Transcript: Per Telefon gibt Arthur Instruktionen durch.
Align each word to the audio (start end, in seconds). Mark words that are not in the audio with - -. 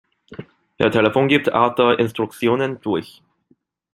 Per 0.79 0.89
Telefon 0.89 1.27
gibt 1.27 1.51
Arthur 1.53 1.99
Instruktionen 1.99 2.81
durch. 2.81 3.21